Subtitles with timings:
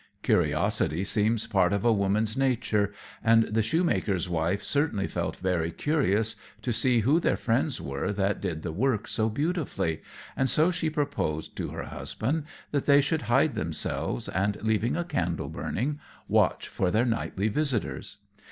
[0.23, 2.91] Curiosity seems part of a woman's nature,
[3.23, 8.41] and the Shoemaker's wife certainly felt very curious to see who their friends were that
[8.41, 10.01] did the work so beautifully;
[10.45, 15.49] so she proposed to her husband that they should hide themselves, and, leaving a candle
[15.49, 18.17] burning, watch for their nightly visitors.